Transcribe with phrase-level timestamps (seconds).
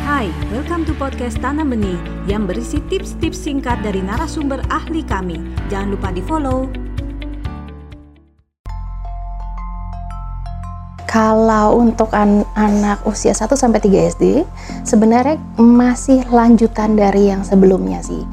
[0.00, 5.36] Hai, welcome to podcast Tanam Benih yang berisi tips-tips singkat dari narasumber ahli kami.
[5.68, 6.72] Jangan lupa di-follow.
[11.04, 14.24] Kalau untuk an anak usia 1 sampai 3 SD,
[14.88, 18.24] sebenarnya masih lanjutan dari yang sebelumnya sih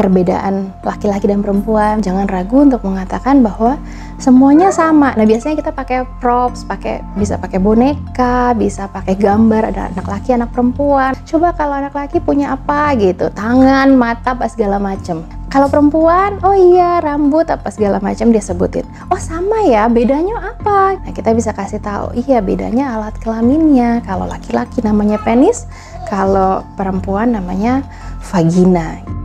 [0.00, 2.00] perbedaan laki-laki dan perempuan.
[2.00, 3.76] Jangan ragu untuk mengatakan bahwa
[4.16, 5.12] semuanya sama.
[5.12, 10.32] Nah, biasanya kita pakai props, pakai bisa pakai boneka, bisa pakai gambar ada anak laki,
[10.32, 11.12] anak perempuan.
[11.28, 15.20] Coba kalau anak laki punya apa gitu, tangan, mata, apa segala macam.
[15.50, 18.86] Kalau perempuan, oh iya rambut apa segala macam dia sebutin.
[19.10, 20.94] Oh sama ya, bedanya apa?
[21.02, 23.98] Nah kita bisa kasih tahu, iya bedanya alat kelaminnya.
[24.06, 25.66] Kalau laki-laki namanya penis,
[26.06, 27.82] kalau perempuan namanya
[28.30, 29.19] vagina.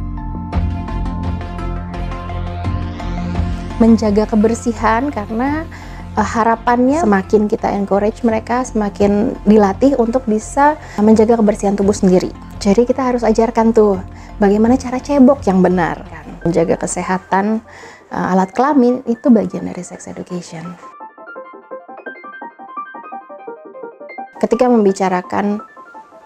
[3.77, 5.67] Menjaga kebersihan karena
[6.15, 12.31] uh, harapannya semakin kita encourage mereka semakin dilatih untuk bisa menjaga kebersihan tubuh sendiri.
[12.63, 13.99] Jadi kita harus ajarkan tuh
[14.39, 16.25] bagaimana cara cebok yang benar kan.
[16.47, 17.59] Menjaga kesehatan
[18.13, 20.63] uh, alat kelamin itu bagian dari sex education.
[24.35, 25.63] Ketika membicarakan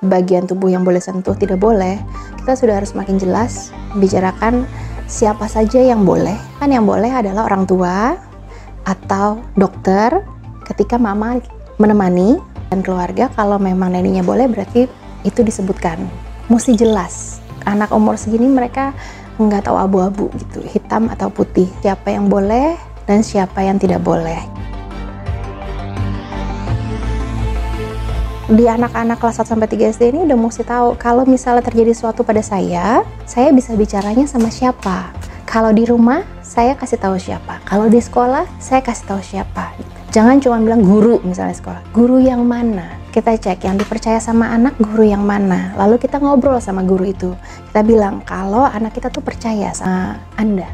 [0.03, 1.99] bagian tubuh yang boleh sentuh tidak boleh,
[2.41, 4.65] kita sudah harus makin jelas bicarakan
[5.09, 6.37] siapa saja yang boleh.
[6.61, 8.15] Kan yang boleh adalah orang tua
[8.85, 10.21] atau dokter
[10.69, 11.41] ketika mama
[11.81, 12.37] menemani
[12.69, 14.85] dan keluarga kalau memang neninya boleh berarti
[15.25, 15.97] itu disebutkan.
[16.47, 17.41] Mesti jelas.
[17.65, 18.93] Anak umur segini mereka
[19.41, 21.67] nggak tahu abu-abu gitu, hitam atau putih.
[21.81, 22.77] Siapa yang boleh
[23.09, 24.58] dan siapa yang tidak boleh.
[28.49, 32.25] Di anak-anak kelas 1 sampai 3 SD ini udah mesti tahu kalau misalnya terjadi sesuatu
[32.25, 35.13] pada saya, saya bisa bicaranya sama siapa.
[35.45, 37.61] Kalau di rumah, saya kasih tahu siapa.
[37.61, 39.77] Kalau di sekolah, saya kasih tahu siapa.
[40.09, 41.81] Jangan cuma bilang guru misalnya sekolah.
[41.93, 42.97] Guru yang mana?
[43.13, 45.73] Kita cek yang dipercaya sama anak guru yang mana.
[45.77, 47.37] Lalu kita ngobrol sama guru itu.
[47.69, 50.69] Kita bilang kalau anak kita tuh percaya sama Anda.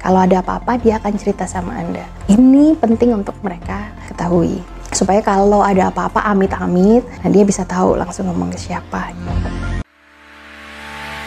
[0.00, 2.04] Kalau ada apa-apa dia akan cerita sama Anda.
[2.32, 4.64] Ini penting untuk mereka ketahui
[5.00, 9.16] supaya kalau ada apa-apa amit-amit, nah dia bisa tahu langsung ngomong ke siapa.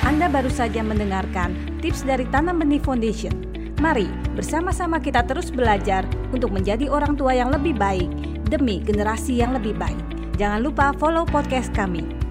[0.06, 3.34] Anda baru saja mendengarkan tips dari Tanam Benih Foundation.
[3.81, 4.06] Mari
[4.38, 8.07] bersama-sama kita terus belajar untuk menjadi orang tua yang lebih baik
[8.45, 9.97] demi generasi yang lebih baik.
[10.38, 12.22] Jangan lupa follow podcast kami.